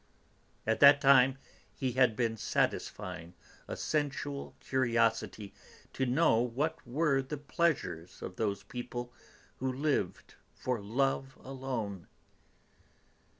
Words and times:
At 0.65 0.79
that 0.79 0.99
time 0.99 1.37
he 1.75 1.91
had 1.91 2.15
been 2.15 2.35
satisfying 2.35 3.35
a 3.67 3.77
sensual 3.77 4.55
curiosity 4.59 5.53
to 5.93 6.07
know 6.07 6.37
what 6.41 6.79
were 6.87 7.21
the 7.21 7.37
pleasures 7.37 8.23
of 8.23 8.35
those 8.35 8.63
people 8.63 9.13
who 9.57 9.71
lived 9.71 10.33
for 10.55 10.81
love 10.81 11.37
alone. 11.43 12.07